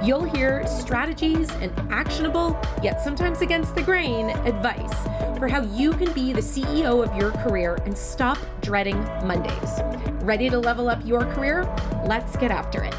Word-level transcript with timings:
You'll 0.00 0.22
hear 0.22 0.64
strategies 0.68 1.50
and 1.50 1.72
actionable, 1.90 2.56
yet 2.84 3.00
sometimes 3.00 3.40
against 3.40 3.74
the 3.74 3.82
grain, 3.82 4.30
advice 4.30 4.94
for 5.38 5.48
how 5.48 5.62
you 5.62 5.92
can 5.92 6.12
be 6.12 6.32
the 6.32 6.40
CEO 6.40 7.04
of 7.04 7.16
your 7.16 7.32
career 7.32 7.74
and 7.84 7.98
stop 7.98 8.38
dreading 8.60 9.00
Mondays. 9.26 9.80
Ready 10.22 10.48
to 10.50 10.58
level 10.58 10.88
up 10.88 11.04
your 11.04 11.24
career? 11.34 11.64
Let's 12.06 12.36
get 12.36 12.52
after 12.52 12.84
it. 12.84 12.94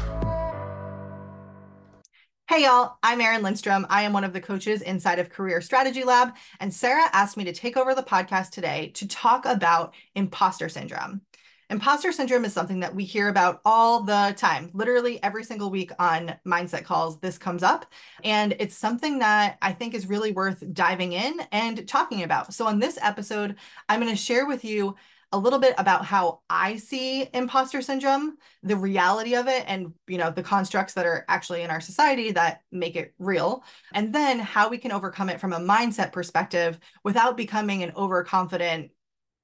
Hey, 2.50 2.64
y'all, 2.64 2.98
I'm 3.02 3.22
Erin 3.22 3.42
Lindstrom. 3.42 3.86
I 3.88 4.02
am 4.02 4.12
one 4.12 4.24
of 4.24 4.34
the 4.34 4.40
coaches 4.40 4.82
inside 4.82 5.18
of 5.18 5.30
Career 5.30 5.62
Strategy 5.62 6.04
Lab, 6.04 6.34
and 6.58 6.74
Sarah 6.74 7.08
asked 7.14 7.38
me 7.38 7.44
to 7.44 7.52
take 7.52 7.78
over 7.78 7.94
the 7.94 8.02
podcast 8.02 8.50
today 8.50 8.90
to 8.96 9.08
talk 9.08 9.46
about 9.46 9.94
imposter 10.14 10.68
syndrome. 10.68 11.22
Imposter 11.70 12.10
syndrome 12.10 12.44
is 12.44 12.52
something 12.52 12.80
that 12.80 12.96
we 12.96 13.04
hear 13.04 13.28
about 13.28 13.60
all 13.64 14.02
the 14.02 14.34
time. 14.36 14.70
Literally 14.74 15.22
every 15.22 15.44
single 15.44 15.70
week 15.70 15.92
on 16.00 16.34
mindset 16.44 16.82
calls, 16.84 17.20
this 17.20 17.38
comes 17.38 17.62
up. 17.62 17.86
And 18.24 18.56
it's 18.58 18.76
something 18.76 19.20
that 19.20 19.56
I 19.62 19.72
think 19.72 19.94
is 19.94 20.08
really 20.08 20.32
worth 20.32 20.64
diving 20.72 21.12
in 21.12 21.40
and 21.52 21.86
talking 21.86 22.24
about. 22.24 22.52
So, 22.52 22.66
on 22.66 22.80
this 22.80 22.98
episode, 23.00 23.54
I'm 23.88 24.00
going 24.00 24.12
to 24.12 24.20
share 24.20 24.46
with 24.46 24.64
you 24.64 24.96
a 25.32 25.38
little 25.38 25.60
bit 25.60 25.74
about 25.78 26.04
how 26.04 26.40
I 26.50 26.74
see 26.74 27.28
imposter 27.32 27.82
syndrome, 27.82 28.36
the 28.64 28.76
reality 28.76 29.36
of 29.36 29.46
it, 29.46 29.64
and 29.68 29.94
you 30.08 30.18
know 30.18 30.32
the 30.32 30.42
constructs 30.42 30.94
that 30.94 31.06
are 31.06 31.24
actually 31.28 31.62
in 31.62 31.70
our 31.70 31.80
society 31.80 32.32
that 32.32 32.62
make 32.72 32.96
it 32.96 33.14
real, 33.20 33.62
and 33.94 34.12
then 34.12 34.40
how 34.40 34.68
we 34.68 34.78
can 34.78 34.90
overcome 34.90 35.30
it 35.30 35.40
from 35.40 35.52
a 35.52 35.60
mindset 35.60 36.10
perspective 36.12 36.80
without 37.04 37.36
becoming 37.36 37.84
an 37.84 37.92
overconfident 37.94 38.90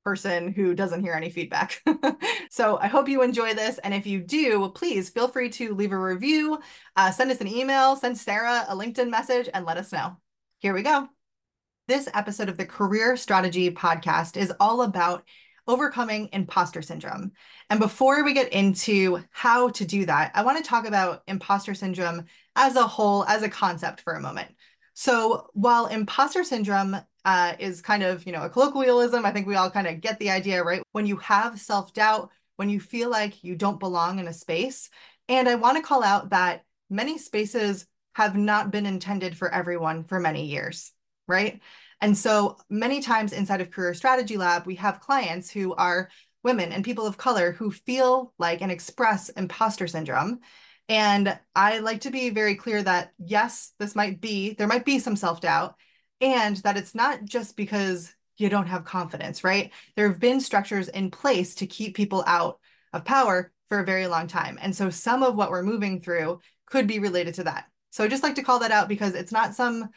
person 0.07 0.53
who 0.53 0.73
doesn't 0.73 1.03
hear 1.03 1.15
any 1.15 1.29
feedback. 1.31 1.83
so 2.51 2.79
I 2.79 2.87
hope 2.87 3.09
you 3.09 3.23
enjoy 3.23 3.55
this. 3.55 3.79
And 3.79 3.93
if 3.93 4.07
you 4.07 4.21
do, 4.21 4.71
please 4.73 5.11
feel 5.11 5.27
free 5.27 5.51
to 5.51 5.75
leave 5.75 5.91
a 5.91 5.99
review, 5.99 6.61
uh, 6.95 7.11
send 7.11 7.33
us 7.33 7.41
an 7.41 7.49
email, 7.49 7.97
send 7.97 8.17
Sarah 8.17 8.65
a 8.69 8.77
LinkedIn 8.77 9.11
message, 9.11 9.49
and 9.53 9.67
let 9.67 9.79
us 9.79 9.91
know. 9.91 10.17
Here 10.61 10.73
we 10.73 10.83
go. 10.83 11.09
This 11.89 12.09
episode 12.15 12.49
of 12.49 12.57
the 12.57 12.65
Career 12.65 13.17
Strategy 13.17 13.69
Podcast 13.73 14.37
is 14.37 14.53
all 14.61 14.83
about 14.83 15.25
overcoming 15.67 16.29
imposter 16.33 16.83
syndrome. 16.83 17.33
And 17.69 17.81
before 17.81 18.23
we 18.23 18.33
get 18.33 18.53
into 18.53 19.25
how 19.33 19.71
to 19.71 19.85
do 19.85 20.07
that, 20.07 20.31
I 20.37 20.45
want 20.45 20.57
to 20.57 20.63
talk 20.63 20.87
about 20.87 21.25
imposter 21.27 21.75
syndrome 21.75 22.27
as 22.55 22.77
a 22.77 22.87
whole, 22.87 23.25
as 23.25 23.43
a 23.43 23.49
concept 23.49 24.03
for 24.03 24.13
a 24.13 24.21
moment. 24.21 24.55
So, 24.95 25.49
while 25.53 25.87
imposter 25.87 26.45
syndrome 26.45 26.97
uh, 27.27 27.55
is 27.59 27.83
kind 27.83 28.05
of, 28.05 28.25
you 28.25 28.31
know, 28.31 28.45
a 28.45 28.49
colloquialism. 28.49 29.27
I 29.27 29.33
think 29.33 29.49
we 29.49 29.57
all 29.57 29.69
kind 29.69 29.89
of 29.89 30.01
get 30.01 30.21
the 30.21 30.31
idea, 30.31 30.63
right? 30.63 30.81
When 30.93 31.07
you 31.07 31.17
have 31.17 31.59
self 31.59 31.93
doubt, 31.93 32.31
when 32.55 32.71
you 32.71 32.79
feel 32.79 33.11
like 33.11 33.43
you 33.43 33.57
don't 33.57 33.81
belong 33.81 34.21
in 34.21 34.29
a 34.29 34.33
space. 34.33 34.89
And 35.29 35.49
I 35.49 35.57
want 35.57 35.77
to 35.77 35.83
call 35.83 36.05
out 36.05 36.31
that 36.31 36.63
many 36.89 37.19
spaces 37.19 37.85
have 38.15 38.37
not 38.37 38.71
been 38.71 38.87
intended 38.87 39.37
for 39.37 39.53
everyone 39.53 40.05
for 40.05 40.21
many 40.21 40.47
years, 40.47 40.93
right? 41.27 41.61
And 42.01 42.17
so 42.17 42.59
many 42.71 43.01
times 43.01 43.33
inside 43.33 43.61
of 43.61 43.73
Career 43.73 43.93
Strategy 43.93 44.37
Lab, 44.37 44.65
we 44.65 44.77
have 44.77 45.01
clients 45.01 45.51
who 45.51 45.75
are 45.75 46.09
women 46.45 46.71
and 46.71 46.85
people 46.85 47.09
of 47.09 47.19
color 47.19 47.51
who 47.51 47.73
feel 47.73 48.33
like 48.39 48.63
and 48.63 48.71
express 48.71 49.31
imposter 49.31 49.89
syndrome. 49.89 50.39
And 50.89 51.37
I 51.57 51.81
like 51.81 52.03
to 52.03 52.11
be 52.13 52.31
very 52.31 52.55
clear 52.55 52.81
that 52.85 53.11
yes, 53.19 53.73
this 53.81 53.97
might 53.97 54.21
be, 54.21 54.55
there 54.55 54.69
might 54.69 54.85
be 54.85 55.01
some 55.01 55.17
self 55.17 55.41
doubt 55.41 55.75
and 56.21 56.57
that 56.59 56.77
it's 56.77 56.95
not 56.95 57.25
just 57.25 57.57
because 57.57 58.15
you 58.39 58.49
don't 58.49 58.67
have 58.67 58.85
confidence, 58.85 59.45
right? 59.45 59.73
There 59.95 60.09
have 60.09 60.21
been 60.21 60.41
structures 60.41 60.89
in 60.89 61.11
place 61.11 61.55
to 61.57 61.67
keep 61.67 61.97
people 61.97 62.23
out 62.27 62.59
of 62.93 63.05
power 63.05 63.53
for 63.69 63.81
a 63.81 63.85
very 63.85 64.07
long 64.07 64.27
time. 64.27 64.59
And 64.61 64.75
so 64.75 64.91
some 64.91 65.23
of 65.23 65.37
what 65.37 65.51
we're 65.51 65.63
moving 65.63 66.01
through 66.01 66.41
could 66.67 66.87
be 66.87 66.99
related 66.99 67.35
to 67.35 67.45
that. 67.45 67.67
So 67.91 68.05
I 68.05 68.09
just 68.09 68.23
like 68.23 68.35
to 68.35 68.43
call 68.43 68.59
that 68.61 68.71
out 68.71 68.89
because 68.89 69.15
it's 69.15 69.33
not 69.33 69.55
some 69.55 69.89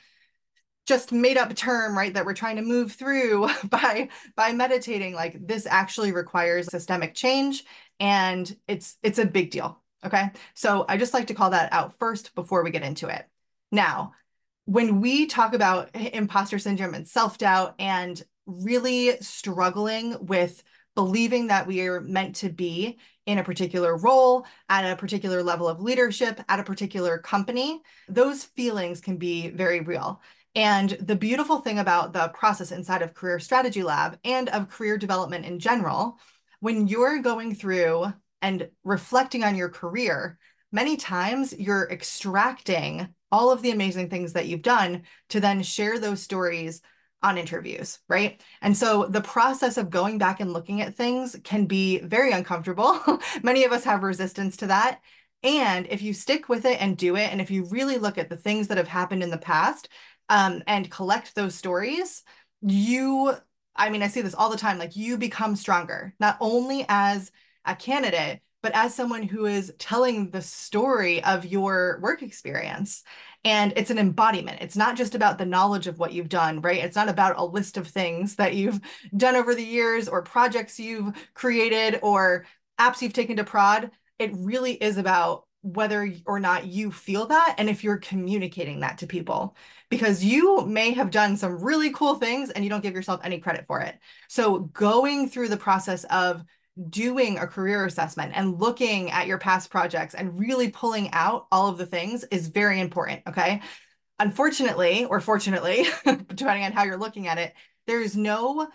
just 0.86 1.12
made 1.12 1.38
up 1.38 1.54
term 1.56 1.96
right 1.96 2.16
that 2.16 2.26
we're 2.26 2.34
trying 2.34 2.56
to 2.56 2.64
move 2.64 2.94
through 2.94 3.48
by 3.70 4.10
by 4.36 4.52
meditating 4.52 5.14
like 5.14 5.38
this 5.46 5.68
actually 5.68 6.12
requires 6.12 6.66
systemic 6.66 7.14
change 7.14 7.64
and 8.00 8.56
it's 8.68 8.98
it's 9.04 9.20
a 9.20 9.26
big 9.26 9.52
deal 9.52 9.80
okay 10.04 10.32
so 10.56 10.86
i 10.90 10.98
just 10.98 11.14
like 11.14 11.28
to 11.28 11.36
call 11.36 11.52
that 11.52 11.72
out 11.72 11.96
first 12.00 12.34
before 12.34 12.64
we 12.64 12.72
get 12.72 12.82
into 12.82 13.08
it 13.08 13.28
now 13.72 14.14
when 14.70 15.02
we 15.02 15.26
talk 15.26 15.56
about 15.56 15.90
imposter 15.96 16.60
syndrome 16.60 16.94
and 16.94 17.08
self 17.08 17.40
doubt 17.40 17.74
and 17.80 18.22
really 18.46 19.18
struggling 19.20 20.16
with 20.28 20.62
believing 20.94 21.48
that 21.48 21.66
we 21.66 21.82
are 21.88 22.02
meant 22.02 22.36
to 22.36 22.50
be 22.50 23.00
in 23.26 23.40
a 23.40 23.44
particular 23.44 23.98
role, 23.98 24.46
at 24.70 24.86
a 24.86 24.96
particular 24.96 25.42
level 25.42 25.68
of 25.68 25.82
leadership, 25.82 26.40
at 26.48 26.60
a 26.60 26.64
particular 26.64 27.18
company, 27.18 27.82
those 28.08 28.44
feelings 28.44 29.02
can 29.02 29.18
be 29.18 29.50
very 29.50 29.80
real. 29.80 30.22
And 30.54 30.92
the 30.92 31.16
beautiful 31.16 31.62
thing 31.62 31.80
about 31.80 32.14
the 32.14 32.28
process 32.28 32.72
inside 32.72 33.02
of 33.02 33.16
Career 33.16 33.40
Strategy 33.40 33.82
Lab 33.82 34.20
and 34.24 34.50
of 34.50 34.70
career 34.70 35.00
development 35.00 35.46
in 35.46 35.58
general, 35.58 36.20
when 36.60 36.88
you're 36.88 37.24
going 37.24 37.56
through 37.56 38.14
and 38.44 38.70
reflecting 38.84 39.44
on 39.44 39.56
your 39.56 39.70
career, 39.70 40.38
many 40.72 40.98
times 40.98 41.54
you're 41.58 41.90
extracting 41.90 43.14
all 43.32 43.52
of 43.52 43.62
the 43.62 43.72
amazing 43.72 44.10
things 44.10 44.34
that 44.34 44.48
you've 44.48 44.62
done 44.62 45.04
to 45.30 45.40
then 45.40 45.62
share 45.62 46.00
those 46.00 46.22
stories 46.22 46.82
on 47.22 47.38
interviews, 47.38 48.00
right? 48.08 48.42
And 48.62 48.76
so 48.76 49.06
the 49.06 49.22
process 49.22 49.78
of 49.78 49.90
going 49.90 50.18
back 50.18 50.40
and 50.40 50.54
looking 50.54 50.82
at 50.82 50.96
things 50.96 51.36
can 51.44 51.66
be 51.66 52.00
very 52.00 52.32
uncomfortable. 52.32 53.00
Many 53.44 53.66
of 53.66 53.72
us 53.72 53.84
have 53.84 54.04
resistance 54.04 54.58
to 54.58 54.68
that. 54.68 55.02
And 55.44 55.88
if 55.90 56.02
you 56.02 56.14
stick 56.14 56.50
with 56.50 56.66
it 56.66 56.82
and 56.82 56.98
do 56.98 57.16
it, 57.16 57.32
and 57.32 57.40
if 57.42 57.52
you 57.52 57.66
really 57.66 57.98
look 57.98 58.18
at 58.18 58.30
the 58.30 58.38
things 58.38 58.68
that 58.68 58.78
have 58.78 58.88
happened 58.88 59.24
in 59.24 59.30
the 59.30 59.38
past 59.38 59.90
um, 60.30 60.64
and 60.68 60.92
collect 60.92 61.36
those 61.36 61.56
stories, 61.56 62.24
you, 62.62 63.34
I 63.76 63.90
mean, 63.90 64.04
I 64.04 64.08
see 64.08 64.22
this 64.22 64.36
all 64.36 64.50
the 64.50 64.58
time, 64.58 64.78
like 64.78 64.96
you 64.96 65.18
become 65.18 65.56
stronger, 65.56 66.14
not 66.20 66.38
only 66.40 66.86
as 66.90 67.32
a 67.66 67.76
candidate, 67.76 68.42
but 68.62 68.74
as 68.74 68.94
someone 68.94 69.24
who 69.24 69.46
is 69.46 69.74
telling 69.80 70.32
the 70.32 70.42
story 70.42 71.24
of 71.24 71.46
your 71.46 72.00
work 72.02 72.22
experience. 72.22 73.04
And 73.46 73.72
it's 73.78 73.90
an 73.90 73.98
embodiment. 73.98 74.62
It's 74.62 74.76
not 74.76 74.98
just 74.98 75.16
about 75.16 75.38
the 75.38 75.46
knowledge 75.46 75.88
of 75.88 75.98
what 75.98 76.12
you've 76.12 76.30
done, 76.30 76.60
right? 76.62 76.84
It's 76.84 76.96
not 76.96 77.08
about 77.08 77.40
a 77.40 77.46
list 77.46 77.78
of 77.78 77.88
things 77.88 78.36
that 78.36 78.56
you've 78.56 78.82
done 79.18 79.36
over 79.36 79.56
the 79.56 79.64
years 79.64 80.10
or 80.10 80.22
projects 80.22 80.80
you've 80.80 81.14
created 81.34 82.00
or 82.02 82.46
apps 82.80 83.02
you've 83.02 83.14
taken 83.14 83.38
to 83.38 83.44
prod. 83.44 83.92
It 84.18 84.32
really 84.34 84.74
is 84.74 84.98
about 84.98 85.46
whether 85.62 86.14
or 86.26 86.40
not 86.40 86.68
you 86.68 86.90
feel 86.90 87.26
that 87.26 87.56
and 87.58 87.70
if 87.70 87.84
you're 87.84 87.98
communicating 87.98 88.80
that 88.80 88.98
to 88.98 89.06
people 89.06 89.58
because 89.90 90.24
you 90.24 90.66
may 90.66 90.92
have 90.94 91.12
done 91.12 91.36
some 91.36 91.62
really 91.62 91.92
cool 91.92 92.16
things 92.16 92.50
and 92.50 92.64
you 92.64 92.70
don't 92.70 92.84
give 92.84 92.94
yourself 92.94 93.20
any 93.24 93.40
credit 93.40 93.66
for 93.68 93.82
it. 93.82 93.98
So 94.30 94.60
going 94.60 95.28
through 95.28 95.50
the 95.50 95.58
process 95.58 96.06
of 96.06 96.44
doing 96.88 97.38
a 97.38 97.48
career 97.48 97.86
assessment 97.86 98.34
and 98.36 98.60
looking 98.60 99.12
at 99.12 99.28
your 99.28 99.38
past 99.38 99.70
projects 99.70 100.14
and 100.14 100.40
really 100.40 100.70
pulling 100.70 101.12
out 101.12 101.48
all 101.52 101.68
of 101.68 101.78
the 101.78 101.86
things 101.86 102.24
is 102.26 102.48
very 102.48 102.80
important. 102.80 103.22
Okay. 103.28 103.62
Unfortunately, 104.20 105.06
or 105.06 105.20
fortunately, 105.20 105.88
depending 106.06 106.64
on 106.64 106.72
how 106.72 106.84
you're 106.84 106.98
looking 106.98 107.28
at 107.28 107.38
it, 107.38 107.54
there 107.88 108.02
is 108.02 108.16
no 108.16 108.68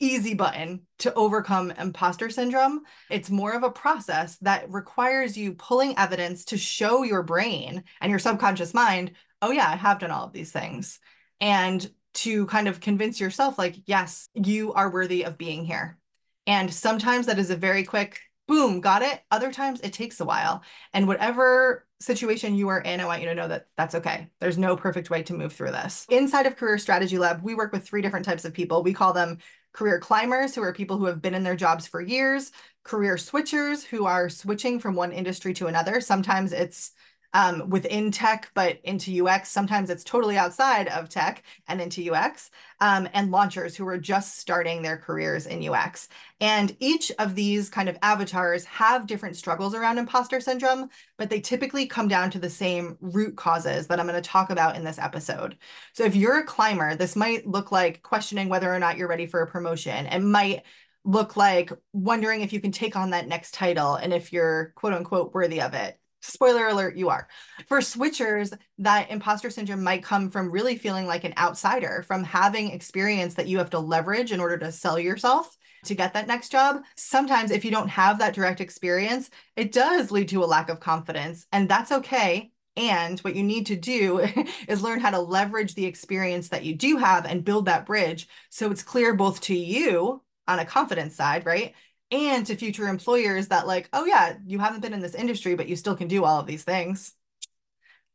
easy 0.00 0.34
button 0.34 0.82
to 0.98 1.14
overcome 1.14 1.70
imposter 1.72 2.30
syndrome. 2.30 2.82
It's 3.10 3.30
more 3.30 3.52
of 3.52 3.62
a 3.62 3.70
process 3.70 4.36
that 4.38 4.70
requires 4.70 5.36
you 5.36 5.54
pulling 5.54 5.96
evidence 5.98 6.46
to 6.46 6.56
show 6.56 7.02
your 7.02 7.22
brain 7.22 7.84
and 8.00 8.10
your 8.10 8.18
subconscious 8.18 8.74
mind, 8.74 9.12
oh, 9.40 9.50
yeah, 9.50 9.68
I 9.68 9.76
have 9.76 9.98
done 9.98 10.10
all 10.10 10.26
of 10.26 10.32
these 10.32 10.52
things. 10.52 10.98
And 11.40 11.88
to 12.14 12.46
kind 12.46 12.68
of 12.68 12.80
convince 12.80 13.20
yourself, 13.20 13.58
like, 13.58 13.76
yes, 13.86 14.28
you 14.34 14.72
are 14.72 14.90
worthy 14.90 15.24
of 15.24 15.38
being 15.38 15.64
here. 15.64 15.98
And 16.46 16.72
sometimes 16.72 17.26
that 17.26 17.38
is 17.38 17.50
a 17.50 17.56
very 17.56 17.84
quick 17.84 18.20
boom, 18.48 18.80
got 18.80 19.02
it. 19.02 19.22
Other 19.30 19.52
times 19.52 19.80
it 19.80 19.92
takes 19.92 20.20
a 20.20 20.24
while. 20.24 20.62
And 20.92 21.06
whatever 21.06 21.86
situation 22.00 22.54
you 22.54 22.68
are 22.68 22.80
in, 22.80 23.00
I 23.00 23.06
want 23.06 23.22
you 23.22 23.28
to 23.28 23.34
know 23.34 23.48
that 23.48 23.66
that's 23.76 23.94
okay. 23.94 24.28
There's 24.40 24.58
no 24.58 24.76
perfect 24.76 25.10
way 25.10 25.22
to 25.22 25.34
move 25.34 25.52
through 25.52 25.70
this. 25.70 26.06
Inside 26.10 26.46
of 26.46 26.56
Career 26.56 26.78
Strategy 26.78 27.18
Lab, 27.18 27.42
we 27.42 27.54
work 27.54 27.72
with 27.72 27.86
three 27.86 28.02
different 28.02 28.26
types 28.26 28.44
of 28.44 28.52
people. 28.52 28.82
We 28.82 28.92
call 28.92 29.12
them 29.12 29.38
career 29.72 30.00
climbers, 30.00 30.54
who 30.54 30.62
are 30.62 30.72
people 30.72 30.98
who 30.98 31.06
have 31.06 31.22
been 31.22 31.34
in 31.34 31.44
their 31.44 31.56
jobs 31.56 31.86
for 31.86 32.00
years, 32.00 32.52
career 32.84 33.14
switchers, 33.14 33.84
who 33.84 34.04
are 34.04 34.28
switching 34.28 34.78
from 34.78 34.94
one 34.94 35.12
industry 35.12 35.54
to 35.54 35.66
another. 35.68 36.00
Sometimes 36.00 36.52
it's 36.52 36.92
um, 37.34 37.70
within 37.70 38.10
tech, 38.10 38.50
but 38.54 38.78
into 38.84 39.26
UX. 39.26 39.48
Sometimes 39.48 39.90
it's 39.90 40.04
totally 40.04 40.36
outside 40.36 40.88
of 40.88 41.08
tech 41.08 41.42
and 41.68 41.80
into 41.80 42.12
UX, 42.12 42.50
um, 42.80 43.08
and 43.14 43.30
launchers 43.30 43.74
who 43.76 43.86
are 43.86 43.98
just 43.98 44.38
starting 44.38 44.82
their 44.82 44.96
careers 44.96 45.46
in 45.46 45.66
UX. 45.66 46.08
And 46.40 46.76
each 46.80 47.12
of 47.18 47.34
these 47.34 47.68
kind 47.68 47.88
of 47.88 47.96
avatars 48.02 48.64
have 48.64 49.06
different 49.06 49.36
struggles 49.36 49.74
around 49.74 49.98
imposter 49.98 50.40
syndrome, 50.40 50.88
but 51.16 51.30
they 51.30 51.40
typically 51.40 51.86
come 51.86 52.08
down 52.08 52.30
to 52.32 52.38
the 52.38 52.50
same 52.50 52.98
root 53.00 53.36
causes 53.36 53.86
that 53.86 54.00
I'm 54.00 54.06
going 54.06 54.20
to 54.20 54.28
talk 54.28 54.50
about 54.50 54.76
in 54.76 54.84
this 54.84 54.98
episode. 54.98 55.56
So 55.92 56.04
if 56.04 56.16
you're 56.16 56.40
a 56.40 56.44
climber, 56.44 56.96
this 56.96 57.16
might 57.16 57.46
look 57.46 57.72
like 57.72 58.02
questioning 58.02 58.48
whether 58.48 58.72
or 58.72 58.78
not 58.78 58.96
you're 58.96 59.08
ready 59.08 59.26
for 59.26 59.40
a 59.40 59.46
promotion. 59.46 60.06
It 60.06 60.20
might 60.20 60.62
look 61.04 61.36
like 61.36 61.72
wondering 61.92 62.42
if 62.42 62.52
you 62.52 62.60
can 62.60 62.72
take 62.72 62.96
on 62.96 63.10
that 63.10 63.26
next 63.26 63.54
title 63.54 63.96
and 63.96 64.12
if 64.12 64.32
you're 64.32 64.72
quote 64.76 64.92
unquote 64.92 65.34
worthy 65.34 65.60
of 65.60 65.74
it. 65.74 65.98
Spoiler 66.22 66.68
alert, 66.68 66.96
you 66.96 67.08
are. 67.08 67.26
For 67.66 67.78
switchers, 67.78 68.56
that 68.78 69.10
imposter 69.10 69.50
syndrome 69.50 69.82
might 69.82 70.04
come 70.04 70.30
from 70.30 70.50
really 70.50 70.76
feeling 70.76 71.06
like 71.06 71.24
an 71.24 71.34
outsider, 71.36 72.04
from 72.06 72.22
having 72.22 72.70
experience 72.70 73.34
that 73.34 73.48
you 73.48 73.58
have 73.58 73.70
to 73.70 73.80
leverage 73.80 74.30
in 74.30 74.40
order 74.40 74.56
to 74.58 74.70
sell 74.72 74.98
yourself 74.98 75.56
to 75.84 75.96
get 75.96 76.14
that 76.14 76.28
next 76.28 76.52
job. 76.52 76.82
Sometimes, 76.96 77.50
if 77.50 77.64
you 77.64 77.72
don't 77.72 77.88
have 77.88 78.20
that 78.20 78.34
direct 78.34 78.60
experience, 78.60 79.30
it 79.56 79.72
does 79.72 80.12
lead 80.12 80.28
to 80.28 80.44
a 80.44 80.46
lack 80.46 80.68
of 80.68 80.78
confidence, 80.78 81.46
and 81.52 81.68
that's 81.68 81.90
okay. 81.90 82.52
And 82.76 83.18
what 83.20 83.34
you 83.34 83.42
need 83.42 83.66
to 83.66 83.76
do 83.76 84.20
is 84.68 84.80
learn 84.80 85.00
how 85.00 85.10
to 85.10 85.20
leverage 85.20 85.74
the 85.74 85.86
experience 85.86 86.48
that 86.48 86.64
you 86.64 86.74
do 86.74 86.96
have 86.98 87.26
and 87.26 87.44
build 87.44 87.66
that 87.66 87.84
bridge 87.84 88.28
so 88.48 88.70
it's 88.70 88.82
clear 88.82 89.14
both 89.14 89.40
to 89.42 89.54
you 89.54 90.22
on 90.48 90.58
a 90.58 90.64
confidence 90.64 91.16
side, 91.16 91.44
right? 91.44 91.74
And 92.12 92.46
to 92.46 92.56
future 92.56 92.86
employers 92.86 93.48
that, 93.48 93.66
like, 93.66 93.88
oh, 93.92 94.04
yeah, 94.04 94.36
you 94.46 94.58
haven't 94.58 94.80
been 94.80 94.92
in 94.92 95.00
this 95.00 95.14
industry, 95.14 95.54
but 95.54 95.68
you 95.68 95.76
still 95.76 95.96
can 95.96 96.08
do 96.08 96.24
all 96.24 96.38
of 96.38 96.46
these 96.46 96.62
things. 96.62 97.14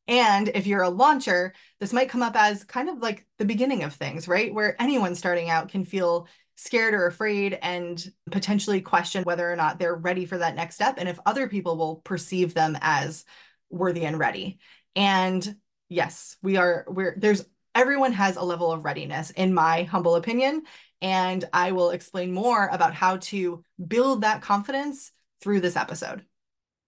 And 0.08 0.50
if 0.50 0.68
you're 0.68 0.84
a 0.84 0.90
launcher, 0.90 1.54
this 1.80 1.92
might 1.92 2.10
come 2.10 2.24
up 2.24 2.36
as 2.36 2.64
kind 2.64 2.90
of 2.90 3.00
like 3.00 3.26
the 3.40 3.46
beginning 3.46 3.84
of 3.84 3.94
things, 3.94 4.28
right? 4.28 4.54
Where 4.54 4.80
anyone 4.82 5.16
starting 5.16 5.50
out 5.50 5.70
can 5.70 5.84
feel 5.84 6.28
scared 6.56 6.94
or 6.94 7.08
afraid 7.08 7.58
and 7.62 8.12
potentially 8.32 8.82
question 8.82 9.24
whether 9.24 9.52
or 9.52 9.56
not 9.56 9.80
they're 9.80 9.96
ready 9.96 10.26
for 10.26 10.38
that 10.38 10.56
next 10.56 10.76
step 10.76 10.96
and 10.98 11.08
if 11.08 11.20
other 11.26 11.48
people 11.48 11.78
will 11.78 11.98
perceive 11.98 12.54
them 12.54 12.78
as 12.82 13.26
worthy 13.70 14.06
and 14.06 14.18
ready. 14.18 14.60
And 14.96 15.56
yes, 15.90 16.38
we 16.42 16.58
are, 16.58 16.86
we're, 16.88 17.16
there's, 17.18 17.46
everyone 17.76 18.14
has 18.14 18.38
a 18.38 18.44
level 18.44 18.72
of 18.72 18.86
readiness, 18.86 19.30
in 19.32 19.54
my 19.54 19.84
humble 19.84 20.16
opinion. 20.16 20.64
And 21.02 21.46
I 21.54 21.72
will 21.72 21.92
explain 21.92 22.32
more 22.32 22.68
about 22.68 22.94
how 22.94 23.18
to 23.18 23.64
build 23.86 24.22
that 24.22 24.42
confidence 24.42 25.12
through 25.42 25.62
this 25.62 25.76
episode. 25.76 26.26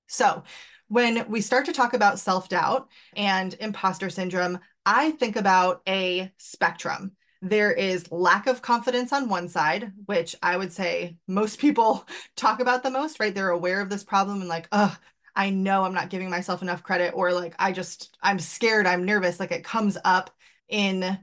So, 0.08 0.44
when 0.88 1.30
we 1.30 1.42
start 1.42 1.66
to 1.68 1.74
talk 1.74 1.94
about 1.94 2.20
self 2.20 2.50
doubt 2.50 2.90
and 3.16 3.56
imposter 3.60 4.10
syndrome, 4.10 4.60
I 4.86 5.12
think 5.12 5.36
about 5.36 5.82
a 5.88 6.32
spectrum. 6.38 7.12
There 7.42 7.72
is 7.72 8.12
lack 8.12 8.48
of 8.48 8.62
confidence 8.62 9.14
on 9.14 9.30
one 9.30 9.48
side, 9.48 9.94
which 10.06 10.36
I 10.42 10.58
would 10.58 10.74
say 10.74 11.18
most 11.28 11.60
people 11.60 12.08
talk 12.36 12.60
about 12.60 12.84
the 12.84 12.90
most, 12.92 13.20
right? 13.20 13.34
They're 13.34 13.52
aware 13.52 13.82
of 13.82 13.90
this 13.90 14.04
problem 14.04 14.40
and 14.42 14.50
like, 14.50 14.68
oh, 14.72 14.98
I 15.36 15.52
know 15.52 15.84
I'm 15.84 15.94
not 15.94 16.10
giving 16.10 16.30
myself 16.30 16.62
enough 16.62 16.84
credit, 16.84 17.14
or 17.16 17.32
like, 17.34 17.56
I 17.60 17.72
just, 17.72 18.18
I'm 18.22 18.40
scared, 18.40 18.88
I'm 18.88 19.06
nervous. 19.06 19.40
Like 19.40 19.52
it 19.52 19.64
comes 19.64 19.98
up 20.04 20.32
in 20.68 21.18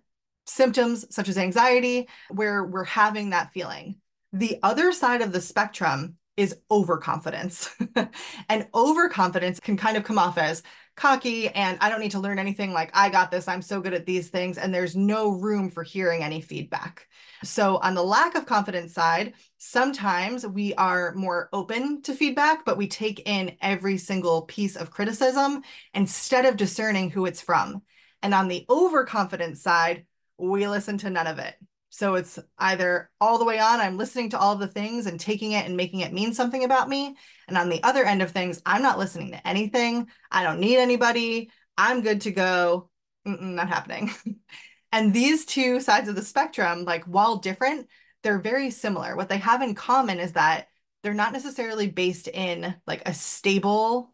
symptoms 0.46 1.06
such 1.14 1.28
as 1.28 1.38
anxiety, 1.38 2.08
where 2.30 2.64
we're 2.64 2.84
having 2.84 3.30
that 3.30 3.52
feeling. 3.52 3.96
The 4.32 4.58
other 4.62 4.92
side 4.92 5.22
of 5.22 5.32
the 5.32 5.40
spectrum 5.40 6.16
is 6.36 6.56
overconfidence. 6.70 7.70
and 8.48 8.68
overconfidence 8.74 9.60
can 9.60 9.76
kind 9.76 9.96
of 9.96 10.04
come 10.04 10.18
off 10.18 10.36
as 10.36 10.62
cocky 10.96 11.48
and 11.48 11.78
I 11.80 11.88
don't 11.90 12.00
need 12.00 12.12
to 12.12 12.20
learn 12.20 12.38
anything. 12.38 12.72
Like, 12.72 12.90
I 12.94 13.10
got 13.10 13.30
this. 13.30 13.48
I'm 13.48 13.62
so 13.62 13.80
good 13.80 13.94
at 13.94 14.06
these 14.06 14.28
things. 14.28 14.58
And 14.58 14.74
there's 14.74 14.96
no 14.96 15.30
room 15.30 15.70
for 15.70 15.82
hearing 15.82 16.22
any 16.22 16.40
feedback. 16.40 17.06
So, 17.44 17.76
on 17.78 17.94
the 17.94 18.02
lack 18.02 18.34
of 18.34 18.46
confidence 18.46 18.94
side, 18.94 19.34
sometimes 19.58 20.46
we 20.46 20.74
are 20.74 21.14
more 21.14 21.48
open 21.52 22.02
to 22.02 22.14
feedback, 22.14 22.64
but 22.64 22.78
we 22.78 22.88
take 22.88 23.28
in 23.28 23.56
every 23.60 23.98
single 23.98 24.42
piece 24.42 24.76
of 24.76 24.90
criticism 24.90 25.62
instead 25.92 26.46
of 26.46 26.56
discerning 26.56 27.10
who 27.10 27.26
it's 27.26 27.42
from. 27.42 27.82
And 28.22 28.32
on 28.32 28.48
the 28.48 28.64
overconfidence 28.70 29.62
side, 29.62 30.06
we 30.38 30.68
listen 30.68 30.98
to 30.98 31.10
none 31.10 31.26
of 31.26 31.38
it. 31.38 31.54
So 31.88 32.14
it's 32.16 32.38
either 32.58 33.10
all 33.20 33.38
the 33.38 33.44
way 33.44 33.58
on, 33.58 33.80
I'm 33.80 33.96
listening 33.96 34.30
to 34.30 34.38
all 34.38 34.56
the 34.56 34.66
things 34.66 35.06
and 35.06 35.18
taking 35.18 35.52
it 35.52 35.64
and 35.64 35.76
making 35.76 36.00
it 36.00 36.12
mean 36.12 36.34
something 36.34 36.62
about 36.62 36.88
me. 36.88 37.16
And 37.48 37.56
on 37.56 37.70
the 37.70 37.82
other 37.82 38.04
end 38.04 38.20
of 38.20 38.32
things, 38.32 38.60
I'm 38.66 38.82
not 38.82 38.98
listening 38.98 39.32
to 39.32 39.48
anything. 39.48 40.08
I 40.30 40.42
don't 40.42 40.60
need 40.60 40.76
anybody. 40.76 41.50
I'm 41.78 42.02
good 42.02 42.22
to 42.22 42.32
go. 42.32 42.90
Mm-mm, 43.26 43.54
not 43.54 43.68
happening. 43.68 44.10
and 44.92 45.14
these 45.14 45.46
two 45.46 45.80
sides 45.80 46.08
of 46.08 46.16
the 46.16 46.22
spectrum, 46.22 46.84
like 46.84 47.04
while 47.04 47.36
different, 47.36 47.88
they're 48.22 48.40
very 48.40 48.70
similar. 48.70 49.16
What 49.16 49.28
they 49.28 49.38
have 49.38 49.62
in 49.62 49.74
common 49.74 50.18
is 50.18 50.32
that 50.32 50.68
they're 51.02 51.14
not 51.14 51.32
necessarily 51.32 51.88
based 51.88 52.28
in 52.28 52.74
like 52.86 53.08
a 53.08 53.14
stable 53.14 54.12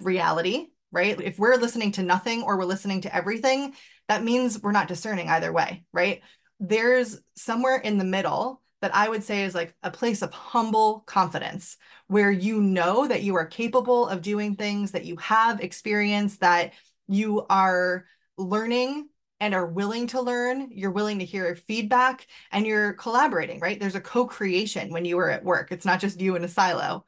reality, 0.00 0.68
right? 0.92 1.18
If 1.20 1.38
we're 1.38 1.56
listening 1.56 1.92
to 1.92 2.02
nothing 2.02 2.42
or 2.42 2.56
we're 2.56 2.64
listening 2.64 3.00
to 3.02 3.14
everything, 3.14 3.74
that 4.08 4.22
means 4.22 4.62
we're 4.62 4.72
not 4.72 4.88
discerning 4.88 5.28
either 5.28 5.52
way, 5.52 5.84
right? 5.92 6.20
There's 6.60 7.18
somewhere 7.34 7.76
in 7.76 7.98
the 7.98 8.04
middle 8.04 8.60
that 8.82 8.94
I 8.94 9.08
would 9.08 9.24
say 9.24 9.44
is 9.44 9.54
like 9.54 9.74
a 9.82 9.90
place 9.90 10.22
of 10.22 10.32
humble 10.32 11.00
confidence 11.06 11.76
where 12.08 12.30
you 12.30 12.60
know 12.60 13.06
that 13.06 13.22
you 13.22 13.36
are 13.36 13.46
capable 13.46 14.08
of 14.08 14.22
doing 14.22 14.56
things, 14.56 14.90
that 14.90 15.04
you 15.04 15.16
have 15.16 15.60
experience, 15.60 16.36
that 16.38 16.74
you 17.08 17.46
are 17.48 18.04
learning 18.36 19.08
and 19.40 19.54
are 19.54 19.66
willing 19.66 20.06
to 20.08 20.20
learn, 20.20 20.68
you're 20.70 20.92
willing 20.92 21.18
to 21.18 21.24
hear 21.24 21.56
feedback, 21.56 22.26
and 22.52 22.66
you're 22.66 22.92
collaborating, 22.92 23.58
right? 23.58 23.80
There's 23.80 23.96
a 23.96 24.00
co 24.00 24.24
creation 24.26 24.92
when 24.92 25.04
you 25.04 25.18
are 25.18 25.30
at 25.30 25.44
work. 25.44 25.72
It's 25.72 25.84
not 25.84 26.00
just 26.00 26.20
you 26.20 26.36
in 26.36 26.44
a 26.44 26.48
silo. 26.48 27.04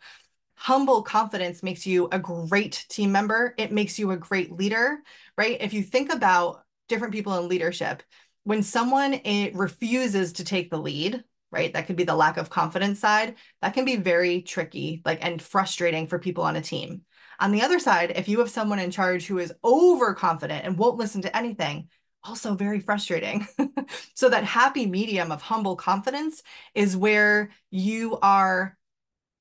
Humble 0.56 1.03
confidence 1.03 1.62
makes 1.62 1.87
you 1.87 2.09
a 2.12 2.19
great 2.19 2.87
team 2.89 3.12
member, 3.12 3.55
it 3.59 3.73
makes 3.73 3.99
you 3.99 4.11
a 4.12 4.17
great 4.17 4.53
leader, 4.53 4.99
right? 5.37 5.56
If 5.61 5.73
you 5.73 5.83
think 5.83 6.12
about 6.12 6.65
different 6.89 7.15
people 7.15 7.39
in 7.39 7.49
leadership. 7.49 8.03
When 8.45 8.62
someone 8.62 9.15
it 9.15 9.55
refuses 9.55 10.35
to 10.35 10.45
take 10.45 10.71
the 10.71 10.79
lead, 10.79 11.25
right? 11.51 11.73
That 11.73 11.87
could 11.87 11.97
be 11.97 12.05
the 12.05 12.17
lack 12.17 12.37
of 12.37 12.51
confidence 12.51 12.99
side. 12.99 13.37
That 13.62 13.75
can 13.75 13.85
be 13.85 13.97
very 13.97 14.43
tricky, 14.43 15.03
like 15.05 15.25
and 15.25 15.41
frustrating 15.41 16.06
for 16.06 16.19
people 16.19 16.45
on 16.45 16.57
a 16.57 16.61
team. 16.61 17.03
On 17.41 17.53
the 17.53 17.62
other 17.62 17.79
side, 17.79 18.12
if 18.17 18.29
you 18.29 18.41
have 18.41 18.50
someone 18.50 18.79
in 18.79 18.91
charge 18.91 19.27
who 19.27 19.39
is 19.39 19.53
overconfident 19.65 20.65
and 20.65 20.79
won't 20.79 20.99
listen 20.99 21.23
to 21.23 21.37
anything, 21.37 21.89
also 22.23 22.55
very 22.55 22.81
frustrating. 22.81 23.47
so 24.15 24.29
that 24.29 24.45
happy 24.45 24.87
medium 24.87 25.31
of 25.31 25.43
humble 25.43 25.77
confidence 25.77 26.43
is 26.75 26.97
where 26.97 27.50
you 27.71 28.19
are 28.21 28.76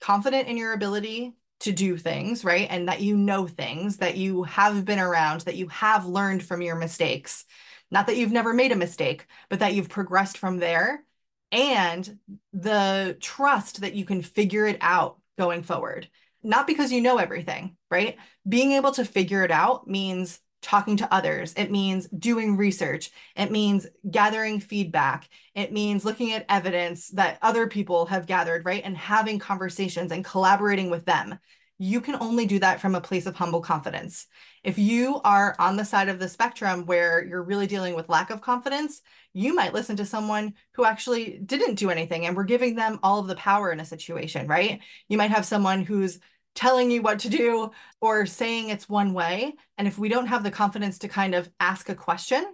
confident 0.03 0.49
in 0.49 0.57
your 0.57 0.73
ability 0.73 1.33
to 1.61 1.71
do 1.71 1.95
things, 1.95 2.43
right? 2.43 2.67
And 2.69 2.89
that 2.89 2.99
you 2.99 3.15
know 3.15 3.47
things, 3.47 3.97
that 3.97 4.17
you 4.17 4.43
have 4.43 4.83
been 4.83 4.99
around, 4.99 5.41
that 5.41 5.55
you 5.55 5.69
have 5.69 6.05
learned 6.05 6.43
from 6.43 6.61
your 6.61 6.75
mistakes. 6.75 7.45
Not 7.89 8.07
that 8.07 8.17
you've 8.17 8.33
never 8.33 8.53
made 8.53 8.73
a 8.73 8.75
mistake, 8.75 9.25
but 9.49 9.59
that 9.59 9.73
you've 9.73 9.87
progressed 9.87 10.37
from 10.37 10.57
there 10.57 11.05
and 11.53 12.19
the 12.51 13.15
trust 13.21 13.79
that 13.79 13.93
you 13.93 14.03
can 14.03 14.21
figure 14.21 14.65
it 14.65 14.77
out 14.81 15.21
going 15.37 15.63
forward. 15.63 16.09
Not 16.43 16.67
because 16.67 16.91
you 16.91 16.99
know 16.99 17.17
everything, 17.17 17.77
right? 17.89 18.17
Being 18.45 18.73
able 18.73 18.91
to 18.91 19.05
figure 19.05 19.45
it 19.45 19.51
out 19.51 19.87
means 19.87 20.41
talking 20.63 20.97
to 20.97 21.13
others. 21.13 21.53
It 21.55 21.69
means 21.69 22.07
doing 22.07 22.57
research. 22.57 23.11
It 23.35 23.51
means 23.51 23.85
gathering 24.09 24.59
feedback. 24.59 25.29
It 25.53 25.71
means 25.71 26.05
looking 26.05 26.31
at 26.31 26.45
evidence 26.49 27.09
that 27.09 27.37
other 27.41 27.67
people 27.67 28.07
have 28.07 28.25
gathered, 28.25 28.65
right? 28.65 28.81
And 28.83 28.97
having 28.97 29.37
conversations 29.37 30.11
and 30.11 30.25
collaborating 30.25 30.89
with 30.89 31.05
them. 31.05 31.37
You 31.77 32.01
can 32.01 32.15
only 32.15 32.45
do 32.45 32.59
that 32.59 32.79
from 32.79 32.95
a 32.95 33.01
place 33.01 33.25
of 33.25 33.35
humble 33.35 33.61
confidence. 33.61 34.27
If 34.63 34.77
you 34.77 35.19
are 35.25 35.55
on 35.59 35.75
the 35.75 35.83
side 35.83 36.07
of 36.07 36.19
the 36.19 36.29
spectrum 36.29 36.85
where 36.85 37.25
you're 37.25 37.43
really 37.43 37.67
dealing 37.67 37.95
with 37.95 38.07
lack 38.07 38.29
of 38.29 38.41
confidence, 38.41 39.01
you 39.33 39.53
might 39.53 39.73
listen 39.73 39.97
to 39.97 40.05
someone 40.05 40.53
who 40.73 40.85
actually 40.85 41.39
didn't 41.45 41.75
do 41.75 41.89
anything 41.89 42.25
and 42.25 42.37
we're 42.37 42.45
giving 42.45 42.75
them 42.75 42.99
all 43.03 43.19
of 43.19 43.27
the 43.27 43.35
power 43.35 43.71
in 43.71 43.81
a 43.81 43.85
situation, 43.85 44.47
right? 44.47 44.79
You 45.09 45.17
might 45.17 45.31
have 45.31 45.45
someone 45.45 45.83
who's 45.83 46.19
telling 46.55 46.91
you 46.91 47.01
what 47.01 47.19
to 47.19 47.29
do 47.29 47.71
or 47.99 48.25
saying 48.25 48.69
it's 48.69 48.87
one 48.87 49.13
way. 49.13 49.53
And 49.77 49.87
if 49.87 49.97
we 49.97 50.09
don't 50.09 50.27
have 50.27 50.43
the 50.43 50.51
confidence 50.51 50.99
to 50.99 51.07
kind 51.07 51.35
of 51.35 51.49
ask 51.59 51.89
a 51.89 51.95
question, 51.95 52.45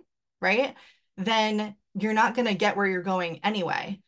right, 0.41 0.75
then 1.17 1.75
you're 1.93 2.13
not 2.13 2.35
going 2.35 2.47
to 2.47 2.53
get 2.53 2.77
where 2.77 2.87
you're 2.87 3.01
going 3.01 3.39
anyway. 3.43 3.99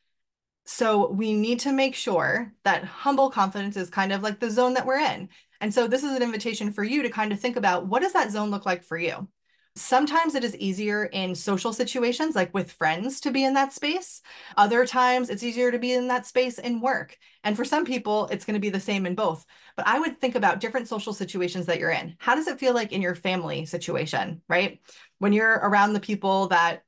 So 0.66 1.12
we 1.12 1.34
need 1.34 1.62
to 1.62 1.74
make 1.74 1.96
sure 1.96 2.54
that 2.64 2.86
humble 2.86 3.30
confidence 3.30 3.76
is 3.76 3.90
kind 3.90 4.14
of 4.14 4.22
like 4.22 4.40
the 4.40 4.50
zone 4.50 4.76
that 4.76 4.86
we're 4.86 5.00
in. 5.00 5.30
And 5.60 5.74
so 5.74 5.88
this 5.88 6.04
is 6.04 6.16
an 6.16 6.24
invitation 6.24 6.72
for 6.72 6.84
you 6.84 7.04
to 7.04 7.10
kind 7.10 7.32
of 7.32 7.40
think 7.40 7.56
about 7.56 7.88
what 7.88 8.02
does 8.02 8.14
that 8.14 8.32
zone 8.32 8.52
look 8.52 8.66
like 8.66 8.84
for 8.84 8.98
you? 8.98 9.28
Sometimes 9.76 10.36
it 10.36 10.44
is 10.44 10.56
easier 10.58 11.06
in 11.06 11.34
social 11.34 11.72
situations, 11.72 12.36
like 12.36 12.54
with 12.54 12.74
friends, 12.74 13.22
to 13.22 13.32
be 13.32 13.46
in 13.46 13.54
that 13.54 13.72
space. 13.72 14.22
Other 14.58 14.86
times 14.86 15.30
it's 15.30 15.44
easier 15.44 15.72
to 15.72 15.80
be 15.80 15.94
in 15.94 16.10
that 16.10 16.26
space 16.26 16.60
in 16.60 16.82
work. 16.82 17.18
And 17.46 17.56
for 17.56 17.64
some 17.64 17.86
people, 17.86 18.28
it's 18.28 18.44
going 18.44 18.56
to 18.56 18.60
be 18.60 18.70
the 18.70 18.82
same 18.82 19.06
in 19.06 19.16
both. 19.16 19.46
But 19.78 19.88
I 19.88 20.00
would 20.00 20.20
think 20.20 20.36
about 20.36 20.60
different 20.60 20.90
social 20.90 21.14
situations 21.14 21.68
that 21.68 21.80
you're 21.80 21.90
in. 21.90 22.16
How 22.20 22.36
does 22.36 22.48
it 22.48 22.60
feel 22.60 22.74
like 22.74 22.92
in 22.92 23.02
your 23.02 23.16
family 23.16 23.66
situation, 23.66 24.42
right? 24.50 24.82
When 25.20 25.32
you're 25.32 25.54
around 25.54 25.94
the 25.94 26.02
people 26.02 26.48
that 26.50 26.84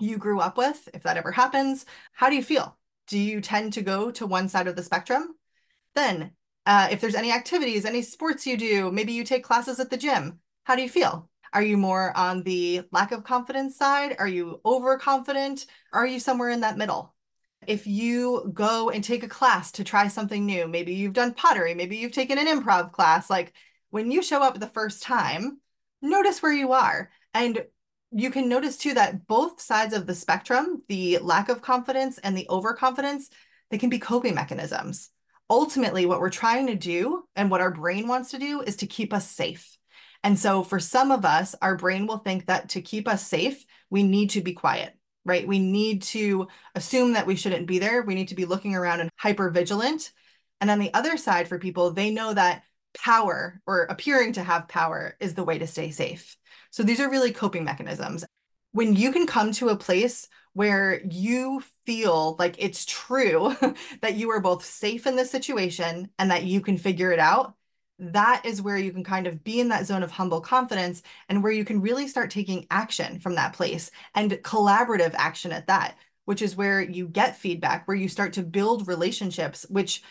you 0.00 0.18
grew 0.18 0.40
up 0.40 0.58
with, 0.58 0.88
if 0.92 1.04
that 1.04 1.16
ever 1.16 1.30
happens, 1.30 1.86
how 2.12 2.28
do 2.28 2.34
you 2.34 2.42
feel? 2.42 2.76
Do 3.06 3.18
you 3.18 3.40
tend 3.40 3.74
to 3.74 3.82
go 3.82 4.10
to 4.10 4.26
one 4.26 4.48
side 4.48 4.66
of 4.66 4.74
the 4.74 4.82
spectrum? 4.82 5.36
Then, 5.94 6.32
uh, 6.66 6.88
if 6.90 7.00
there's 7.00 7.14
any 7.14 7.30
activities, 7.30 7.84
any 7.84 8.02
sports 8.02 8.48
you 8.48 8.56
do, 8.56 8.90
maybe 8.90 9.12
you 9.12 9.22
take 9.22 9.44
classes 9.44 9.78
at 9.78 9.90
the 9.90 9.96
gym, 9.96 10.40
how 10.64 10.74
do 10.74 10.82
you 10.82 10.88
feel? 10.88 11.30
Are 11.56 11.62
you 11.62 11.78
more 11.78 12.14
on 12.14 12.42
the 12.42 12.82
lack 12.92 13.12
of 13.12 13.24
confidence 13.24 13.78
side? 13.78 14.16
Are 14.18 14.28
you 14.28 14.60
overconfident? 14.66 15.64
Are 15.90 16.06
you 16.06 16.20
somewhere 16.20 16.50
in 16.50 16.60
that 16.60 16.76
middle? 16.76 17.14
If 17.66 17.86
you 17.86 18.50
go 18.52 18.90
and 18.90 19.02
take 19.02 19.22
a 19.22 19.28
class 19.28 19.72
to 19.72 19.82
try 19.82 20.08
something 20.08 20.44
new, 20.44 20.68
maybe 20.68 20.92
you've 20.92 21.14
done 21.14 21.32
pottery, 21.32 21.72
maybe 21.72 21.96
you've 21.96 22.12
taken 22.12 22.36
an 22.36 22.46
improv 22.46 22.92
class, 22.92 23.30
like 23.30 23.54
when 23.88 24.10
you 24.10 24.22
show 24.22 24.42
up 24.42 24.60
the 24.60 24.66
first 24.66 25.02
time, 25.02 25.58
notice 26.02 26.42
where 26.42 26.52
you 26.52 26.72
are. 26.72 27.10
And 27.32 27.64
you 28.12 28.30
can 28.30 28.50
notice 28.50 28.76
too 28.76 28.92
that 28.92 29.26
both 29.26 29.58
sides 29.58 29.94
of 29.94 30.06
the 30.06 30.14
spectrum, 30.14 30.82
the 30.88 31.16
lack 31.22 31.48
of 31.48 31.62
confidence 31.62 32.18
and 32.18 32.36
the 32.36 32.46
overconfidence, 32.50 33.30
they 33.70 33.78
can 33.78 33.88
be 33.88 33.98
coping 33.98 34.34
mechanisms. 34.34 35.08
Ultimately, 35.48 36.04
what 36.04 36.20
we're 36.20 36.28
trying 36.28 36.66
to 36.66 36.74
do 36.74 37.24
and 37.34 37.50
what 37.50 37.62
our 37.62 37.70
brain 37.70 38.08
wants 38.08 38.32
to 38.32 38.38
do 38.38 38.60
is 38.60 38.76
to 38.76 38.86
keep 38.86 39.14
us 39.14 39.26
safe. 39.30 39.78
And 40.26 40.36
so 40.36 40.64
for 40.64 40.80
some 40.80 41.12
of 41.12 41.24
us, 41.24 41.54
our 41.62 41.76
brain 41.76 42.08
will 42.08 42.18
think 42.18 42.46
that 42.46 42.70
to 42.70 42.82
keep 42.82 43.06
us 43.06 43.24
safe, 43.24 43.64
we 43.90 44.02
need 44.02 44.30
to 44.30 44.40
be 44.40 44.54
quiet, 44.54 44.92
right? 45.24 45.46
We 45.46 45.60
need 45.60 46.02
to 46.02 46.48
assume 46.74 47.12
that 47.12 47.28
we 47.28 47.36
shouldn't 47.36 47.68
be 47.68 47.78
there. 47.78 48.02
We 48.02 48.16
need 48.16 48.26
to 48.28 48.34
be 48.34 48.44
looking 48.44 48.74
around 48.74 48.98
and 48.98 49.10
hyper 49.14 49.50
vigilant. 49.50 50.10
And 50.60 50.68
on 50.68 50.80
the 50.80 50.92
other 50.94 51.16
side, 51.16 51.46
for 51.46 51.60
people, 51.60 51.92
they 51.92 52.10
know 52.10 52.34
that 52.34 52.64
power 52.98 53.60
or 53.68 53.82
appearing 53.82 54.32
to 54.32 54.42
have 54.42 54.66
power 54.66 55.16
is 55.20 55.34
the 55.34 55.44
way 55.44 55.58
to 55.58 55.66
stay 55.68 55.92
safe. 55.92 56.36
So 56.72 56.82
these 56.82 56.98
are 56.98 57.08
really 57.08 57.30
coping 57.30 57.62
mechanisms. 57.62 58.24
When 58.72 58.96
you 58.96 59.12
can 59.12 59.28
come 59.28 59.52
to 59.52 59.68
a 59.68 59.76
place 59.76 60.26
where 60.54 61.02
you 61.08 61.62
feel 61.84 62.34
like 62.40 62.56
it's 62.58 62.84
true 62.84 63.54
that 64.02 64.16
you 64.16 64.30
are 64.30 64.40
both 64.40 64.64
safe 64.64 65.06
in 65.06 65.14
this 65.14 65.30
situation 65.30 66.10
and 66.18 66.32
that 66.32 66.42
you 66.42 66.62
can 66.62 66.78
figure 66.78 67.12
it 67.12 67.20
out, 67.20 67.54
that 67.98 68.42
is 68.44 68.60
where 68.60 68.76
you 68.76 68.92
can 68.92 69.04
kind 69.04 69.26
of 69.26 69.42
be 69.42 69.60
in 69.60 69.68
that 69.68 69.86
zone 69.86 70.02
of 70.02 70.10
humble 70.10 70.40
confidence 70.40 71.02
and 71.28 71.42
where 71.42 71.52
you 71.52 71.64
can 71.64 71.80
really 71.80 72.06
start 72.08 72.30
taking 72.30 72.66
action 72.70 73.18
from 73.20 73.36
that 73.36 73.54
place 73.54 73.90
and 74.14 74.30
collaborative 74.30 75.14
action 75.14 75.50
at 75.52 75.66
that, 75.68 75.96
which 76.26 76.42
is 76.42 76.56
where 76.56 76.80
you 76.80 77.08
get 77.08 77.36
feedback, 77.38 77.88
where 77.88 77.96
you 77.96 78.08
start 78.08 78.34
to 78.34 78.42
build 78.42 78.86
relationships, 78.86 79.64
which 79.70 80.02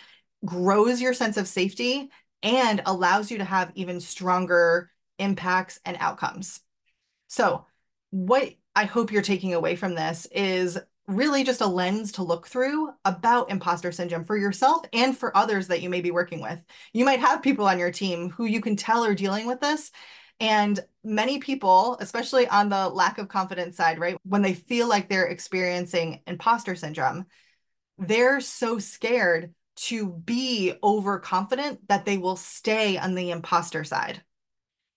grows 0.44 1.02
your 1.02 1.14
sense 1.14 1.38
of 1.38 1.48
safety 1.48 2.10
and 2.42 2.82
allows 2.86 3.30
you 3.30 3.38
to 3.38 3.44
have 3.44 3.72
even 3.76 4.00
stronger 4.00 4.92
impacts 5.20 5.80
and 5.86 5.98
outcomes. 6.00 6.62
So, 7.28 7.66
what 8.12 8.54
I 8.76 8.86
hope 8.86 9.12
you're 9.12 9.22
taking 9.22 9.54
away 9.54 9.76
from 9.76 9.96
this 9.96 10.28
is 10.32 10.78
really 11.08 11.44
just 11.44 11.62
a 11.62 11.68
lens 11.68 12.14
to 12.14 12.24
look 12.24 12.48
through 12.48 12.90
about 13.04 13.52
imposter 13.52 13.92
syndrome 13.92 14.24
for 14.24 14.38
yourself 14.38 14.86
and 14.94 15.18
for 15.18 15.36
others 15.38 15.68
that 15.68 15.82
you 15.82 15.90
may 15.90 16.02
be 16.02 16.12
working 16.12 16.42
with. 16.42 16.64
You 16.94 17.06
might 17.06 17.20
have 17.20 17.42
people 17.42 17.68
on 17.68 17.80
your 17.80 17.92
team 17.92 18.32
who 18.32 18.46
you 18.46 18.62
can 18.62 18.76
tell 18.76 19.06
are 19.06 19.14
dealing 19.14 19.46
with 19.46 19.60
this. 19.60 19.92
And 20.40 20.80
many 21.04 21.40
people, 21.40 21.98
especially 22.02 22.48
on 22.48 22.70
the 22.70 22.90
lack 22.90 23.20
of 23.20 23.28
confidence 23.28 23.78
side, 23.78 24.00
right, 24.00 24.18
when 24.24 24.42
they 24.42 24.54
feel 24.54 24.90
like 24.90 25.08
they're 25.08 25.28
experiencing 25.28 26.22
imposter 26.28 26.76
syndrome, 26.76 27.26
they're 27.98 28.42
so 28.42 28.80
scared 28.80 29.54
to 29.76 30.10
be 30.10 30.74
overconfident 30.84 31.88
that 31.88 32.06
they 32.06 32.18
will 32.18 32.36
stay 32.36 32.98
on 32.98 33.16
the 33.16 33.32
imposter 33.32 33.84
side 33.84 34.22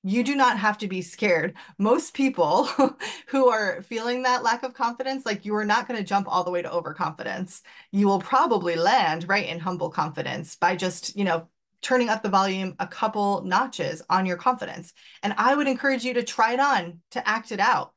you 0.05 0.23
do 0.23 0.37
not 0.37 0.59
have 0.59 0.79
to 0.79 0.89
be 0.89 1.03
scared. 1.03 1.55
Most 1.77 2.15
people 2.15 2.65
who 3.27 3.49
are 3.49 3.83
feeling 3.83 4.23
that 4.23 4.43
lack 4.43 4.63
of 4.63 4.75
confidence, 4.75 5.27
like 5.27 5.45
you 5.45 5.55
are 5.55 5.65
not 5.65 5.89
going 5.89 5.99
to 5.99 6.07
jump 6.07 6.27
all 6.29 6.45
the 6.45 6.51
way 6.51 6.63
to 6.63 6.73
overconfidence. 6.73 7.63
You 7.91 8.07
will 8.07 8.21
probably 8.21 8.77
land 8.77 9.29
right 9.29 9.47
in 9.47 9.59
humble 9.59 9.91
confidence 9.91 10.57
by 10.57 10.77
just, 10.77 11.17
you 11.17 11.25
know, 11.25 11.49
turning 11.83 12.09
up 12.09 12.23
the 12.23 12.29
volume 12.29 12.75
a 12.79 12.87
couple 12.87 13.43
notches 13.45 14.03
on 14.11 14.27
your 14.27 14.37
confidence. 14.37 14.93
And 15.23 15.35
I 15.37 15.55
would 15.55 15.69
encourage 15.69 16.05
you 16.05 16.15
to 16.15 16.23
try 16.23 16.55
it 16.55 16.61
on, 16.61 17.01
to 17.13 17.29
act 17.29 17.53
it 17.53 17.61
out 17.61 17.93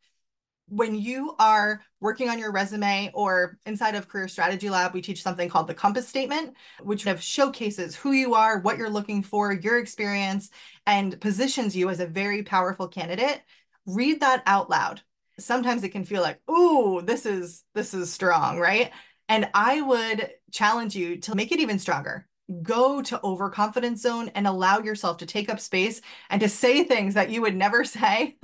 when 0.71 0.95
you 0.95 1.35
are 1.37 1.81
working 1.99 2.29
on 2.29 2.39
your 2.39 2.51
resume 2.53 3.11
or 3.13 3.59
inside 3.65 3.93
of 3.93 4.07
Career 4.07 4.29
Strategy 4.29 4.69
Lab, 4.69 4.93
we 4.93 5.01
teach 5.01 5.21
something 5.21 5.49
called 5.49 5.67
the 5.67 5.73
compass 5.73 6.07
statement, 6.07 6.55
which 6.81 7.03
kind 7.03 7.15
of 7.15 7.21
showcases 7.21 7.93
who 7.93 8.13
you 8.13 8.35
are, 8.35 8.59
what 8.59 8.77
you're 8.77 8.89
looking 8.89 9.21
for, 9.21 9.51
your 9.51 9.79
experience, 9.79 10.49
and 10.87 11.19
positions 11.19 11.75
you 11.75 11.89
as 11.89 11.99
a 11.99 12.07
very 12.07 12.41
powerful 12.41 12.87
candidate. 12.87 13.41
Read 13.85 14.21
that 14.21 14.43
out 14.45 14.69
loud. 14.69 15.01
Sometimes 15.37 15.83
it 15.83 15.89
can 15.89 16.05
feel 16.05 16.21
like, 16.21 16.39
"Ooh, 16.49 17.01
this 17.01 17.25
is 17.25 17.65
this 17.73 17.93
is 17.93 18.11
strong," 18.11 18.57
right? 18.57 18.91
And 19.27 19.49
I 19.53 19.81
would 19.81 20.31
challenge 20.51 20.95
you 20.95 21.17
to 21.17 21.35
make 21.35 21.51
it 21.51 21.59
even 21.59 21.79
stronger 21.79 22.27
go 22.61 23.01
to 23.01 23.19
overconfidence 23.23 24.01
zone 24.01 24.31
and 24.35 24.47
allow 24.47 24.79
yourself 24.79 25.17
to 25.17 25.25
take 25.25 25.49
up 25.49 25.59
space 25.59 26.01
and 26.29 26.41
to 26.41 26.49
say 26.49 26.83
things 26.83 27.13
that 27.13 27.29
you 27.29 27.41
would 27.41 27.55
never 27.55 27.83
say, 27.85 28.37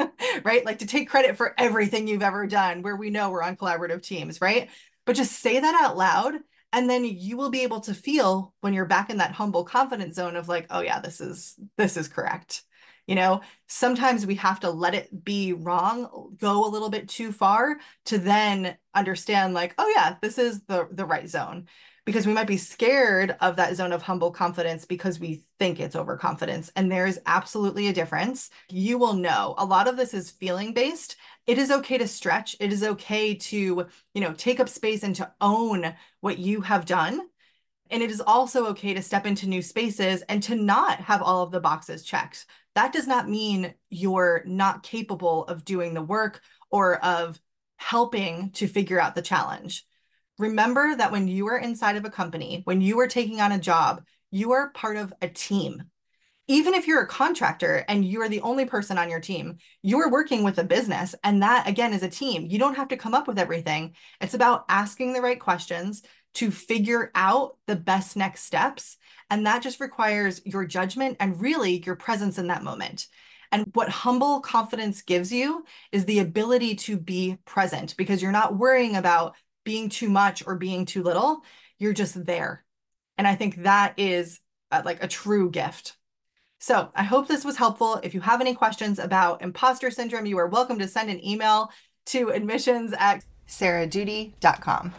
right? 0.44 0.66
Like 0.66 0.80
to 0.80 0.86
take 0.86 1.10
credit 1.10 1.38
for 1.38 1.54
everything 1.58 2.08
you've 2.08 2.24
ever 2.24 2.48
done, 2.48 2.82
where 2.82 2.96
we 2.96 3.10
know 3.10 3.30
we're 3.30 3.44
on 3.44 3.58
collaborative 3.58 4.02
teams, 4.02 4.42
right? 4.42 4.70
But 5.06 5.16
just 5.16 5.34
say 5.34 5.60
that 5.60 5.84
out 5.84 5.98
loud. 5.98 6.36
And 6.74 6.90
then 6.90 7.06
you 7.06 7.38
will 7.38 7.50
be 7.50 7.62
able 7.62 7.80
to 7.82 7.94
feel 7.94 8.54
when 8.60 8.74
you're 8.74 8.86
back 8.86 9.10
in 9.10 9.18
that 9.18 9.32
humble 9.32 9.64
confidence 9.64 10.16
zone 10.16 10.36
of 10.36 10.50
like, 10.50 10.68
oh 10.70 10.82
yeah, 10.82 11.00
this 11.00 11.22
is 11.22 11.58
this 11.78 11.96
is 11.96 12.10
correct. 12.10 12.64
You 13.08 13.16
know, 13.16 13.42
sometimes 13.68 14.26
we 14.26 14.36
have 14.36 14.60
to 14.60 14.70
let 14.70 14.94
it 14.94 15.24
be 15.24 15.54
wrong, 15.54 16.36
go 16.38 16.68
a 16.68 16.70
little 16.70 16.90
bit 16.90 17.08
too 17.08 17.32
far 17.32 17.78
to 18.06 18.18
then 18.18 18.78
understand 18.94 19.54
like, 19.54 19.74
oh 19.78 19.92
yeah, 19.96 20.18
this 20.22 20.38
is 20.38 20.62
the 20.64 20.90
the 20.92 21.06
right 21.06 21.30
zone 21.30 21.68
because 22.08 22.26
we 22.26 22.32
might 22.32 22.48
be 22.48 22.56
scared 22.56 23.36
of 23.42 23.58
that 23.58 23.76
zone 23.76 23.92
of 23.92 24.02
humble 24.02 24.32
confidence 24.32 24.86
because 24.86 25.20
we 25.20 25.44
think 25.60 25.78
it's 25.78 25.94
overconfidence. 25.94 26.72
And 26.74 26.90
there's 26.90 27.20
absolutely 27.26 27.90
a 27.90 27.94
difference. 27.94 28.50
You 28.70 28.98
will 28.98 29.12
know 29.12 29.56
a 29.58 29.66
lot 29.66 29.90
of 29.90 29.98
this 29.98 30.14
is 30.14 30.32
feeling 30.32 30.74
based. 30.74 31.18
It 31.48 31.58
is 31.58 31.70
okay 31.70 31.98
to 31.98 32.08
stretch. 32.08 32.56
It 32.62 32.72
is 32.72 32.82
okay 32.82 33.36
to, 33.36 33.88
you 34.14 34.22
know, 34.22 34.32
take 34.32 34.62
up 34.62 34.70
space 34.70 35.04
and 35.04 35.18
to 35.18 35.30
own 35.42 35.94
what 36.22 36.38
you 36.38 36.62
have 36.62 36.86
done. 36.86 37.20
And 37.92 38.02
it 38.02 38.10
is 38.10 38.22
also 38.22 38.68
okay 38.68 38.94
to 38.94 39.02
step 39.02 39.26
into 39.26 39.50
new 39.50 39.62
spaces 39.62 40.22
and 40.30 40.42
to 40.44 40.56
not 40.56 41.02
have 41.02 41.22
all 41.22 41.44
of 41.44 41.52
the 41.52 41.60
boxes 41.60 42.04
checked. 42.04 42.46
That 42.76 42.94
does 42.94 43.08
not 43.08 43.28
mean 43.28 43.74
you're 43.90 44.44
not 44.46 44.82
capable 44.82 45.44
of 45.48 45.66
doing 45.66 45.94
the 45.94 46.02
work 46.02 46.40
or 46.72 47.04
of 47.04 47.38
helping 47.76 48.52
to 48.52 48.70
figure 48.70 49.02
out 49.02 49.14
the 49.14 49.22
challenge 49.22 49.86
remember 50.38 50.96
that 50.96 51.12
when 51.12 51.28
you 51.28 51.48
are 51.48 51.58
inside 51.58 51.96
of 51.96 52.06
a 52.06 52.10
company, 52.10 52.62
when 52.66 52.82
you 52.82 53.00
are 53.00 53.08
taking 53.08 53.42
on 53.42 53.52
a 53.52 53.60
job, 53.60 54.04
you 54.32 54.52
are 54.52 54.72
part 54.72 54.98
of 54.98 55.14
a 55.22 55.28
team. 55.28 55.84
Even 56.50 56.74
if 56.74 56.88
you're 56.88 57.02
a 57.02 57.08
contractor 57.08 57.84
and 57.90 58.06
you 58.06 58.22
are 58.22 58.30
the 58.30 58.42
only 58.42 58.66
person 58.66 58.98
on 58.98 59.10
your 59.10 59.20
team, 59.20 59.58
you 59.82 60.00
are 60.00 60.10
working 60.10 60.44
with 60.44 60.58
a 60.60 60.64
business. 60.64 61.14
And 61.24 61.44
that, 61.44 61.68
again, 61.68 61.92
is 61.92 62.04
a 62.04 62.10
team. 62.10 62.48
You 62.50 62.58
don't 62.58 62.76
have 62.76 62.88
to 62.90 62.98
come 62.98 63.14
up 63.14 63.28
with 63.28 63.38
everything. 63.38 63.96
It's 64.22 64.34
about 64.34 64.64
asking 64.70 65.12
the 65.12 65.22
right 65.22 65.40
questions 65.40 66.04
to 66.36 66.52
figure 66.52 67.12
out 67.16 67.58
the 67.66 67.76
best 67.76 68.16
next 68.16 68.44
steps. 68.44 68.98
And 69.30 69.46
that 69.46 69.62
just 69.62 69.82
requires 69.82 70.42
your 70.46 70.66
judgment 70.66 71.18
and 71.20 71.42
really 71.42 71.84
your 71.86 71.96
presence 71.96 72.38
in 72.38 72.48
that 72.48 72.64
moment. 72.64 73.08
And 73.52 73.70
what 73.74 73.90
humble 73.90 74.40
confidence 74.42 75.02
gives 75.02 75.32
you 75.32 75.66
is 75.92 76.06
the 76.06 76.20
ability 76.20 76.76
to 76.76 76.98
be 76.98 77.38
present 77.46 77.96
because 77.98 78.22
you're 78.22 78.32
not 78.32 78.58
worrying 78.58 78.96
about 78.96 79.36
being 79.68 79.90
too 79.90 80.08
much 80.10 80.48
or 80.48 80.56
being 80.56 80.86
too 80.86 81.04
little. 81.04 81.44
You're 81.78 81.92
just 81.92 82.26
there. 82.26 82.64
And 83.18 83.28
I 83.28 83.36
think 83.36 83.64
that 83.64 83.96
is 83.98 84.40
uh, 84.72 84.82
like 84.86 85.04
a 85.04 85.10
true 85.10 85.52
gift. 85.52 85.98
So 86.60 86.90
I 86.96 87.04
hope 87.04 87.28
this 87.28 87.44
was 87.44 87.58
helpful. 87.58 88.00
If 88.02 88.14
you 88.14 88.22
have 88.22 88.40
any 88.40 88.56
questions 88.56 88.98
about 88.98 89.42
imposter 89.42 89.92
syndrome, 89.92 90.26
you 90.26 90.38
are 90.38 90.48
welcome 90.48 90.80
to 90.80 90.88
send 90.88 91.10
an 91.10 91.22
email 91.22 91.70
to 92.06 92.30
admissions 92.30 92.94
at 92.98 93.26
sarahdoody.com. 93.50 94.94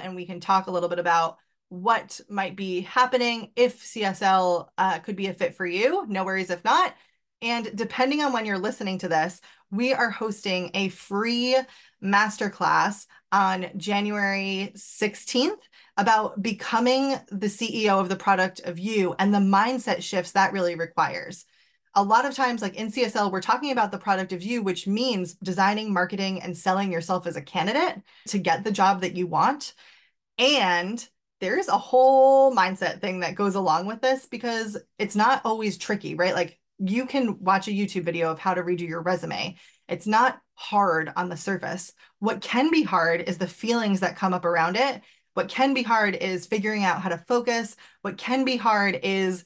And 0.00 0.16
we 0.16 0.26
can 0.26 0.40
talk 0.40 0.66
a 0.66 0.72
little 0.72 0.88
bit 0.88 0.98
about 0.98 1.36
what 1.68 2.20
might 2.28 2.56
be 2.56 2.80
happening 2.80 3.52
if 3.54 3.80
CSL 3.80 4.70
uh, 4.76 4.98
could 4.98 5.14
be 5.14 5.28
a 5.28 5.34
fit 5.34 5.54
for 5.54 5.66
you. 5.66 6.04
No 6.08 6.24
worries 6.24 6.50
if 6.50 6.64
not. 6.64 6.96
And 7.42 7.70
depending 7.74 8.20
on 8.22 8.32
when 8.32 8.44
you're 8.44 8.58
listening 8.58 8.98
to 8.98 9.08
this, 9.08 9.40
we 9.70 9.94
are 9.94 10.10
hosting 10.10 10.70
a 10.74 10.88
free 10.90 11.56
masterclass 12.02 13.06
on 13.32 13.70
January 13.76 14.72
16th 14.76 15.60
about 15.96 16.42
becoming 16.42 17.16
the 17.30 17.46
CEO 17.46 18.00
of 18.00 18.08
the 18.08 18.16
product 18.16 18.60
of 18.60 18.78
you 18.78 19.14
and 19.18 19.32
the 19.32 19.38
mindset 19.38 20.02
shifts 20.02 20.32
that 20.32 20.52
really 20.52 20.74
requires. 20.74 21.46
a 21.94 22.02
lot 22.02 22.24
of 22.24 22.34
times, 22.34 22.62
like 22.62 22.76
in 22.76 22.92
CSL, 22.92 23.32
we're 23.32 23.40
talking 23.40 23.72
about 23.72 23.90
the 23.90 23.98
product 23.98 24.32
of 24.32 24.42
you, 24.42 24.62
which 24.62 24.86
means 24.86 25.34
designing, 25.34 25.92
marketing, 25.92 26.40
and 26.42 26.56
selling 26.56 26.92
yourself 26.92 27.26
as 27.26 27.36
a 27.36 27.42
candidate 27.42 28.02
to 28.28 28.38
get 28.38 28.62
the 28.62 28.70
job 28.70 29.00
that 29.00 29.16
you 29.16 29.26
want. 29.26 29.74
And 30.38 31.06
there's 31.40 31.68
a 31.68 31.78
whole 31.78 32.54
mindset 32.54 33.00
thing 33.00 33.20
that 33.20 33.34
goes 33.34 33.56
along 33.56 33.86
with 33.86 34.00
this 34.02 34.26
because 34.26 34.76
it's 34.98 35.16
not 35.16 35.42
always 35.44 35.78
tricky, 35.78 36.14
right? 36.14 36.34
Like 36.34 36.59
you 36.80 37.06
can 37.06 37.38
watch 37.40 37.68
a 37.68 37.72
YouTube 37.72 38.04
video 38.04 38.30
of 38.30 38.38
how 38.38 38.54
to 38.54 38.62
redo 38.62 38.88
your 38.88 39.02
resume. 39.02 39.56
It's 39.88 40.06
not 40.06 40.40
hard 40.54 41.12
on 41.14 41.28
the 41.28 41.36
surface. 41.36 41.92
What 42.18 42.40
can 42.40 42.70
be 42.70 42.82
hard 42.82 43.22
is 43.22 43.38
the 43.38 43.46
feelings 43.46 44.00
that 44.00 44.16
come 44.16 44.32
up 44.32 44.44
around 44.44 44.76
it. 44.76 45.02
What 45.34 45.48
can 45.48 45.74
be 45.74 45.82
hard 45.82 46.16
is 46.16 46.46
figuring 46.46 46.84
out 46.84 47.02
how 47.02 47.10
to 47.10 47.18
focus. 47.18 47.76
What 48.02 48.16
can 48.16 48.44
be 48.44 48.56
hard 48.56 48.98
is 49.02 49.44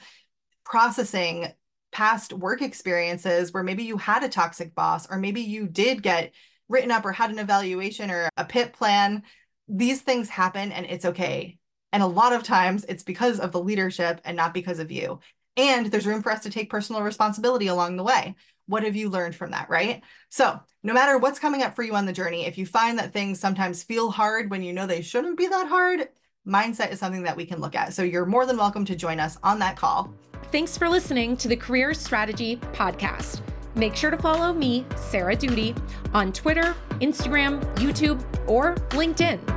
processing 0.64 1.48
past 1.92 2.32
work 2.32 2.62
experiences 2.62 3.52
where 3.52 3.62
maybe 3.62 3.84
you 3.84 3.96
had 3.96 4.24
a 4.24 4.28
toxic 4.28 4.74
boss, 4.74 5.10
or 5.10 5.18
maybe 5.18 5.42
you 5.42 5.66
did 5.66 6.02
get 6.02 6.32
written 6.68 6.90
up 6.90 7.04
or 7.04 7.12
had 7.12 7.30
an 7.30 7.38
evaluation 7.38 8.10
or 8.10 8.28
a 8.36 8.44
pit 8.44 8.72
plan. 8.72 9.22
These 9.68 10.02
things 10.02 10.28
happen 10.28 10.72
and 10.72 10.86
it's 10.86 11.04
okay. 11.04 11.58
And 11.92 12.02
a 12.02 12.06
lot 12.06 12.32
of 12.32 12.42
times 12.42 12.84
it's 12.88 13.04
because 13.04 13.38
of 13.38 13.52
the 13.52 13.60
leadership 13.60 14.20
and 14.24 14.36
not 14.36 14.54
because 14.54 14.78
of 14.78 14.90
you. 14.90 15.20
And 15.56 15.86
there's 15.86 16.06
room 16.06 16.22
for 16.22 16.32
us 16.32 16.42
to 16.42 16.50
take 16.50 16.70
personal 16.70 17.02
responsibility 17.02 17.68
along 17.68 17.96
the 17.96 18.02
way. 18.02 18.34
What 18.66 18.82
have 18.82 18.96
you 18.96 19.10
learned 19.10 19.36
from 19.36 19.50
that, 19.50 19.68
right? 19.68 20.02
So, 20.30 20.58
no 20.82 20.92
matter 20.92 21.18
what's 21.18 21.38
coming 21.38 21.62
up 21.62 21.74
for 21.76 21.82
you 21.82 21.94
on 21.94 22.06
the 22.06 22.12
journey, 22.12 22.46
if 22.46 22.58
you 22.58 22.66
find 22.66 22.98
that 22.98 23.12
things 23.12 23.38
sometimes 23.38 23.82
feel 23.82 24.10
hard 24.10 24.50
when 24.50 24.62
you 24.62 24.72
know 24.72 24.86
they 24.86 25.02
shouldn't 25.02 25.38
be 25.38 25.46
that 25.46 25.68
hard, 25.68 26.08
mindset 26.46 26.90
is 26.90 26.98
something 26.98 27.22
that 27.22 27.36
we 27.36 27.46
can 27.46 27.60
look 27.60 27.74
at. 27.74 27.94
So, 27.94 28.02
you're 28.02 28.26
more 28.26 28.46
than 28.46 28.56
welcome 28.56 28.84
to 28.86 28.96
join 28.96 29.20
us 29.20 29.38
on 29.42 29.58
that 29.60 29.76
call. 29.76 30.12
Thanks 30.50 30.78
for 30.78 30.88
listening 30.88 31.36
to 31.38 31.48
the 31.48 31.56
Career 31.56 31.94
Strategy 31.94 32.56
Podcast. 32.72 33.42
Make 33.74 33.96
sure 33.96 34.10
to 34.10 34.18
follow 34.18 34.52
me, 34.52 34.86
Sarah 34.96 35.36
Doody, 35.36 35.74
on 36.12 36.32
Twitter, 36.32 36.74
Instagram, 37.00 37.60
YouTube, 37.76 38.22
or 38.48 38.76
LinkedIn. 38.90 39.53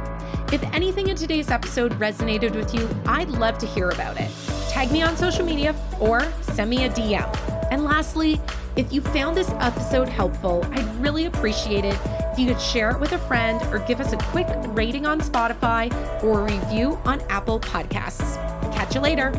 If 0.52 0.64
anything 0.74 1.10
in 1.10 1.18
today's 1.18 1.50
episode 1.50 1.92
resonated 2.00 2.56
with 2.56 2.74
you, 2.74 2.88
I'd 3.06 3.30
love 3.30 3.58
to 3.58 3.66
hear 3.66 3.90
about 3.90 4.16
it. 4.18 4.32
Tag 4.70 4.92
me 4.94 5.02
on 5.02 5.18
social 5.18 5.46
media 5.46 5.76
or 6.00 6.22
send 6.42 6.70
me 6.70 6.86
a 6.86 6.90
DM. 6.90 7.68
And 7.70 7.84
lastly, 7.84 8.40
if 8.78 8.94
you 8.94 9.02
found 9.02 9.36
this 9.36 9.50
episode 9.60 10.08
helpful, 10.08 10.66
I'd 10.72 11.02
really 11.02 11.26
appreciate 11.26 11.84
it 11.84 12.00
if 12.32 12.40
you 12.40 12.48
could 12.48 12.62
share 12.62 12.92
it 12.92 13.00
with 13.00 13.12
a 13.12 13.18
friend 13.18 13.62
or 13.74 13.80
give 13.80 14.00
us 14.00 14.14
a 14.14 14.18
quick 14.18 14.48
rating 14.68 15.06
on 15.06 15.20
Spotify 15.20 15.92
or 16.24 16.42
a 16.42 16.44
review 16.46 16.98
on 17.04 17.20
Apple 17.30 17.60
Podcasts. 17.60 18.36
Catch 18.74 18.96
you 18.96 19.02
later. 19.02 19.34